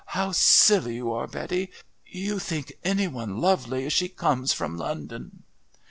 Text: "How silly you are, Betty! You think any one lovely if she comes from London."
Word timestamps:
"How 0.17 0.31
silly 0.31 0.95
you 0.95 1.13
are, 1.13 1.27
Betty! 1.27 1.69
You 2.07 2.39
think 2.39 2.73
any 2.83 3.07
one 3.07 3.39
lovely 3.39 3.85
if 3.85 3.93
she 3.93 4.09
comes 4.09 4.51
from 4.51 4.75
London." 4.75 5.43